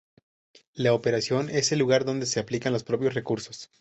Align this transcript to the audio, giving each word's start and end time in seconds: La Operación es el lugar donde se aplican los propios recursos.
La 0.73 0.95
Operación 0.95 1.51
es 1.51 1.71
el 1.71 1.77
lugar 1.77 2.05
donde 2.05 2.25
se 2.25 2.39
aplican 2.39 2.73
los 2.73 2.83
propios 2.83 3.13
recursos. 3.13 3.69